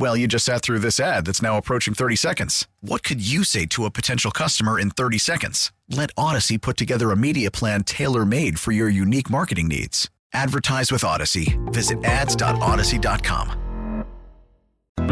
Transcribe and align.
Well, 0.00 0.16
you 0.16 0.26
just 0.26 0.46
sat 0.46 0.62
through 0.62 0.78
this 0.78 0.98
ad 0.98 1.26
that's 1.26 1.42
now 1.42 1.58
approaching 1.58 1.92
30 1.92 2.16
seconds. 2.16 2.66
What 2.80 3.02
could 3.02 3.20
you 3.20 3.44
say 3.44 3.66
to 3.66 3.84
a 3.84 3.90
potential 3.90 4.30
customer 4.30 4.80
in 4.80 4.88
30 4.88 5.18
seconds? 5.18 5.72
Let 5.90 6.14
Audacy 6.14 6.58
put 6.58 6.78
together 6.78 7.10
a 7.10 7.16
media 7.16 7.50
plan 7.50 7.84
tailor 7.84 8.24
made 8.24 8.58
for 8.58 8.72
your 8.72 8.88
unique 8.88 9.28
marketing 9.28 9.68
needs. 9.68 10.08
Advertise 10.32 10.90
with 10.90 11.02
Audacy. 11.02 11.54
Visit 11.70 12.02
ads.audacy.com. 12.02 14.06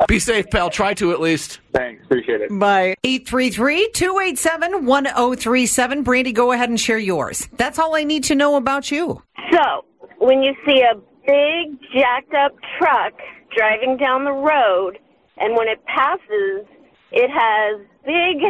Be 0.08 0.20
safe, 0.20 0.50
pal. 0.50 0.70
Try 0.70 0.94
to 0.96 1.12
at 1.12 1.20
least. 1.20 1.60
Thanks, 1.74 2.04
appreciate 2.06 2.42
it. 2.42 2.50
By 2.58 2.96
833-287-1037. 3.04 6.04
Brandy, 6.04 6.32
go 6.32 6.52
ahead 6.52 6.70
and 6.70 6.80
share 6.80 6.98
yours. 6.98 7.48
That's 7.58 7.78
all 7.80 7.96
I 7.96 8.04
need 8.04 8.24
to 8.26 8.36
know 8.36 8.56
about 8.56 8.92
you. 8.92 9.22
So, 9.52 9.86
when 10.20 10.44
you 10.44 10.54
see 10.66 10.82
a 10.82 10.96
big 11.26 11.80
jacked 11.94 12.34
up 12.34 12.54
truck 12.78 13.14
driving 13.56 13.98
down 13.98 14.26
the 14.26 14.32
road, 14.32 14.98
and 15.38 15.56
when 15.56 15.68
it 15.68 15.84
passes, 15.86 16.66
it 17.12 17.30
has 17.30 17.80
big 18.06 18.42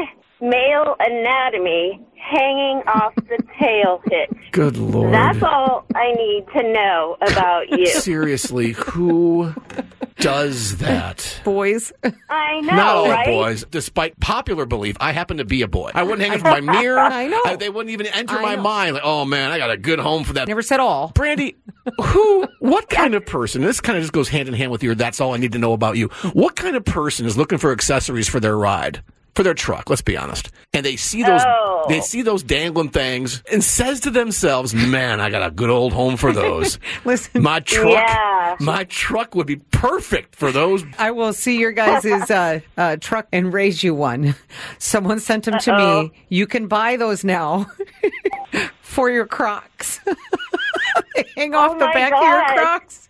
male 0.41 0.95
anatomy 0.99 1.99
hanging 2.15 2.81
off 2.87 3.13
the 3.15 3.37
tail 3.59 4.01
hitch. 4.09 4.51
Good 4.51 4.77
lord. 4.77 5.13
That's 5.13 5.43
all 5.43 5.85
I 5.95 6.11
need 6.13 6.45
to 6.55 6.63
know 6.73 7.17
about 7.21 7.69
you. 7.69 7.85
Seriously, 7.87 8.71
who 8.71 9.53
does 10.23 10.77
that? 10.77 11.41
Boys. 11.43 11.91
I 12.29 12.61
know, 12.61 12.75
Not 12.75 12.95
all 12.95 13.09
right? 13.09 13.25
boys. 13.25 13.65
Despite 13.69 14.19
popular 14.19 14.65
belief, 14.65 14.95
I 14.99 15.11
happen 15.11 15.37
to 15.37 15.45
be 15.45 15.61
a 15.61 15.67
boy. 15.67 15.91
I 15.93 16.03
wouldn't 16.03 16.21
hang 16.21 16.33
it 16.33 16.41
from 16.41 16.65
my 16.65 16.73
mirror. 16.81 16.99
I 16.99 17.27
know. 17.27 17.55
they 17.57 17.69
wouldn't 17.69 17.91
even 17.91 18.07
enter 18.07 18.37
I 18.37 18.41
my 18.41 18.55
know. 18.55 18.61
mind. 18.61 18.93
Like, 18.95 19.03
oh 19.05 19.25
man, 19.25 19.51
I 19.51 19.57
got 19.57 19.71
a 19.71 19.77
good 19.77 19.99
home 19.99 20.23
for 20.23 20.33
that. 20.33 20.47
Never 20.47 20.61
said 20.61 20.79
all. 20.79 21.09
Brandy, 21.13 21.55
who, 22.01 22.47
what 22.59 22.89
kind 22.89 23.13
of 23.15 23.25
person, 23.25 23.61
this 23.61 23.81
kind 23.81 23.97
of 23.97 24.03
just 24.03 24.13
goes 24.13 24.29
hand 24.29 24.47
in 24.47 24.53
hand 24.53 24.71
with 24.71 24.83
your 24.83 24.95
that's 24.95 25.19
all 25.21 25.33
I 25.33 25.37
need 25.37 25.51
to 25.53 25.59
know 25.59 25.73
about 25.73 25.97
you. 25.97 26.07
What 26.33 26.55
kind 26.55 26.75
of 26.75 26.85
person 26.85 27.25
is 27.25 27.37
looking 27.37 27.57
for 27.57 27.71
accessories 27.71 28.27
for 28.27 28.39
their 28.39 28.57
ride? 28.57 29.03
For 29.35 29.41
their 29.41 29.55
truck, 29.55 29.89
let's 29.89 30.03
be 30.03 30.15
honest. 30.15 30.51
And 30.73 30.85
they 30.85 30.95
see 30.95 31.23
those 31.23 31.41
Oh. 31.43 31.85
they 31.89 32.01
see 32.01 32.21
those 32.21 32.43
dangling 32.43 32.89
things 32.89 33.41
and 33.51 33.63
says 33.63 33.99
to 34.01 34.11
themselves, 34.11 34.75
Man, 34.75 35.19
I 35.19 35.29
got 35.31 35.45
a 35.47 35.49
good 35.51 35.71
old 35.71 35.91
home 35.91 36.17
for 36.17 36.31
those. 36.31 36.77
Listen, 37.05 37.41
My 37.41 37.59
truck 37.59 37.93
Yeah. 37.93 38.55
my 38.59 38.83
truck 38.83 39.33
would 39.33 39.47
be 39.47 39.55
perfect 39.55 40.35
for 40.35 40.51
those 40.51 40.83
I 40.99 41.09
will 41.11 41.33
see 41.33 41.57
your 41.59 41.71
guys' 41.71 42.05
uh, 42.29 42.59
uh, 42.77 42.97
truck 42.97 43.27
and 43.31 43.51
raise 43.51 43.83
you 43.83 43.95
one. 43.95 44.35
Someone 44.77 45.19
sent 45.19 45.45
them 45.45 45.57
to 45.59 45.77
me. 45.77 46.11
You 46.29 46.45
can 46.45 46.67
buy 46.67 46.95
those 46.97 47.23
now 47.23 47.65
for 48.81 49.09
your 49.09 49.25
Crocs. 49.25 49.99
Hang 51.35 51.55
off 51.55 51.71
Oh 51.75 51.79
the 51.79 51.85
my 51.87 51.93
back 51.93 52.13
of 52.13 52.21
your 52.23 52.39
God. 52.41 52.53
Crocs. 52.55 53.02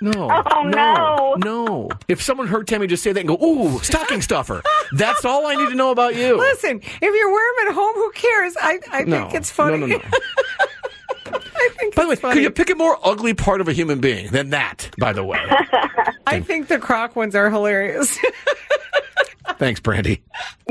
No. 0.00 0.30
Oh, 0.30 0.62
no. 0.62 0.70
no. 0.70 1.34
No. 1.36 1.88
If 2.08 2.22
someone 2.22 2.46
heard 2.46 2.66
Tammy 2.66 2.86
just 2.86 3.02
say 3.02 3.12
that 3.12 3.20
and 3.20 3.28
go, 3.28 3.36
ooh, 3.44 3.78
stocking 3.80 4.22
stuffer, 4.22 4.62
that's 4.92 5.24
all 5.24 5.46
I 5.46 5.54
need 5.54 5.68
to 5.70 5.74
know 5.74 5.90
about 5.90 6.16
you. 6.16 6.36
Listen, 6.38 6.80
if 6.80 7.00
you're 7.02 7.30
wearing 7.30 7.56
them 7.58 7.68
at 7.68 7.74
home, 7.74 7.94
who 7.94 8.10
cares? 8.12 8.56
I, 8.60 8.78
I 8.90 9.04
no. 9.04 9.22
think 9.22 9.34
it's 9.34 9.50
funny. 9.50 9.78
No, 9.78 9.86
no, 9.86 9.96
no. 9.96 10.02
I 11.60 11.68
think 11.78 11.94
By 11.94 12.04
the 12.04 12.08
way, 12.08 12.16
funny. 12.16 12.34
could 12.34 12.42
you 12.42 12.50
pick 12.50 12.70
a 12.70 12.74
more 12.74 12.98
ugly 13.04 13.34
part 13.34 13.60
of 13.60 13.68
a 13.68 13.72
human 13.72 14.00
being 14.00 14.28
than 14.28 14.50
that, 14.50 14.90
by 14.98 15.12
the 15.12 15.22
way? 15.22 15.40
I 16.26 16.40
think 16.40 16.68
the 16.68 16.78
Croc 16.78 17.14
ones 17.16 17.34
are 17.34 17.50
hilarious. 17.50 18.18
Thanks, 19.60 19.78
Brandy. 19.78 20.22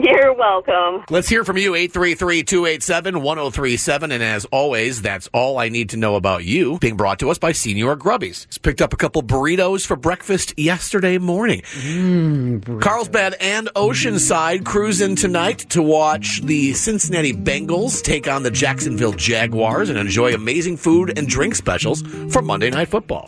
You're 0.01 0.33
welcome. 0.33 1.05
Let's 1.11 1.29
hear 1.29 1.43
from 1.43 1.57
you, 1.57 1.73
833-287-1037. 1.73 4.11
And 4.11 4.23
as 4.23 4.45
always, 4.45 5.03
that's 5.03 5.29
all 5.31 5.59
I 5.59 5.69
need 5.69 5.89
to 5.89 5.97
know 5.97 6.15
about 6.15 6.43
you. 6.43 6.79
Being 6.79 6.97
brought 6.97 7.19
to 7.19 7.29
us 7.29 7.37
by 7.37 7.51
Señor 7.51 7.99
Grubby's. 7.99 8.45
He's 8.45 8.57
picked 8.57 8.81
up 8.81 8.91
a 8.91 8.97
couple 8.97 9.21
burritos 9.21 9.85
for 9.85 9.95
breakfast 9.95 10.57
yesterday 10.57 11.19
morning. 11.19 11.61
Mm, 11.61 12.81
Carlsbad 12.81 13.35
and 13.39 13.67
Oceanside 13.75 14.65
cruise 14.65 15.01
in 15.01 15.15
tonight 15.15 15.59
to 15.69 15.83
watch 15.83 16.41
the 16.41 16.73
Cincinnati 16.73 17.33
Bengals 17.33 18.01
take 18.01 18.27
on 18.27 18.41
the 18.41 18.49
Jacksonville 18.49 19.13
Jaguars 19.13 19.91
and 19.91 19.99
enjoy 19.99 20.33
amazing 20.33 20.77
food 20.77 21.15
and 21.15 21.27
drink 21.27 21.53
specials 21.53 22.01
for 22.33 22.41
Monday 22.41 22.71
Night 22.71 22.87
Football. 22.87 23.27